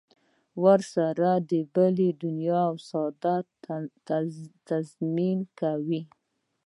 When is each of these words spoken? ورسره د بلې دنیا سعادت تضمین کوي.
ورسره 0.63 1.31
د 1.49 1.51
بلې 1.73 2.09
دنیا 2.23 2.63
سعادت 2.87 3.45
تضمین 4.69 5.39
کوي. 5.59 6.01